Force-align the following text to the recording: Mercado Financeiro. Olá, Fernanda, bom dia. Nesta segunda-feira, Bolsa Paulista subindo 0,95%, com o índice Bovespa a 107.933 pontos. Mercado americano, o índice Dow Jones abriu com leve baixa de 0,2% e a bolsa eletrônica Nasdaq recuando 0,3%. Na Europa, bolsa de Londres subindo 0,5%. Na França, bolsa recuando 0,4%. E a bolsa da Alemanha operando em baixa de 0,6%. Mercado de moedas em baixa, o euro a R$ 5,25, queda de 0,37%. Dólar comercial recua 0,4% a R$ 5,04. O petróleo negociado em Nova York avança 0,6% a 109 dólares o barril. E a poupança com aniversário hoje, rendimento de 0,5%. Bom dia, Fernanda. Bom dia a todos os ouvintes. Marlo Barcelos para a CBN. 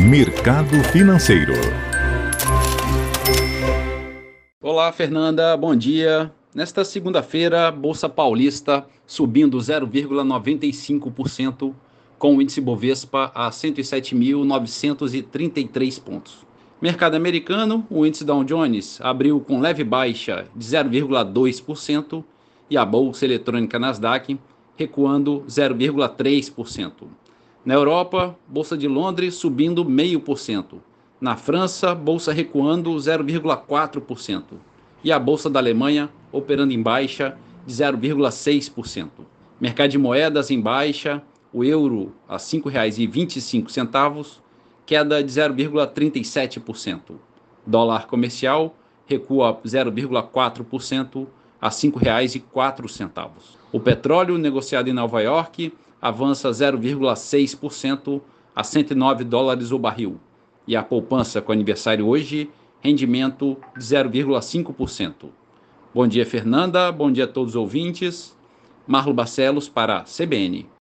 Mercado 0.00 0.80
Financeiro. 0.92 1.54
Olá, 4.62 4.92
Fernanda, 4.92 5.56
bom 5.56 5.74
dia. 5.74 6.32
Nesta 6.54 6.84
segunda-feira, 6.84 7.72
Bolsa 7.72 8.08
Paulista 8.08 8.86
subindo 9.04 9.58
0,95%, 9.58 11.74
com 12.16 12.36
o 12.36 12.42
índice 12.42 12.60
Bovespa 12.60 13.32
a 13.34 13.50
107.933 13.50 16.00
pontos. 16.00 16.46
Mercado 16.80 17.16
americano, 17.16 17.84
o 17.90 18.06
índice 18.06 18.24
Dow 18.24 18.44
Jones 18.44 19.00
abriu 19.00 19.40
com 19.40 19.58
leve 19.58 19.82
baixa 19.82 20.46
de 20.54 20.64
0,2% 20.64 22.22
e 22.70 22.76
a 22.76 22.84
bolsa 22.84 23.24
eletrônica 23.24 23.80
Nasdaq 23.80 24.38
recuando 24.76 25.42
0,3%. 25.48 27.08
Na 27.68 27.74
Europa, 27.74 28.34
bolsa 28.48 28.78
de 28.78 28.88
Londres 28.88 29.34
subindo 29.34 29.84
0,5%. 29.84 30.78
Na 31.20 31.36
França, 31.36 31.94
bolsa 31.94 32.32
recuando 32.32 32.94
0,4%. 32.94 34.42
E 35.04 35.12
a 35.12 35.18
bolsa 35.18 35.50
da 35.50 35.60
Alemanha 35.60 36.08
operando 36.32 36.72
em 36.72 36.82
baixa 36.82 37.36
de 37.66 37.74
0,6%. 37.74 39.10
Mercado 39.60 39.90
de 39.90 39.98
moedas 39.98 40.50
em 40.50 40.58
baixa, 40.58 41.22
o 41.52 41.62
euro 41.62 42.14
a 42.26 42.36
R$ 42.36 42.38
5,25, 42.38 44.38
queda 44.86 45.22
de 45.22 45.30
0,37%. 45.30 47.16
Dólar 47.66 48.06
comercial 48.06 48.74
recua 49.06 49.60
0,4% 49.62 51.26
a 51.60 51.68
R$ 51.68 51.74
5,04. 51.74 53.57
O 53.70 53.78
petróleo 53.78 54.38
negociado 54.38 54.88
em 54.88 54.92
Nova 54.92 55.20
York 55.20 55.72
avança 56.00 56.50
0,6% 56.50 58.20
a 58.54 58.64
109 58.64 59.24
dólares 59.24 59.72
o 59.72 59.78
barril. 59.78 60.18
E 60.66 60.76
a 60.76 60.82
poupança 60.82 61.40
com 61.42 61.52
aniversário 61.52 62.06
hoje, 62.06 62.50
rendimento 62.80 63.56
de 63.76 63.84
0,5%. 63.84 65.30
Bom 65.94 66.06
dia, 66.06 66.24
Fernanda. 66.24 66.92
Bom 66.92 67.10
dia 67.10 67.24
a 67.24 67.28
todos 67.28 67.50
os 67.54 67.56
ouvintes. 67.56 68.36
Marlo 68.86 69.12
Barcelos 69.12 69.68
para 69.68 69.98
a 69.98 70.04
CBN. 70.04 70.68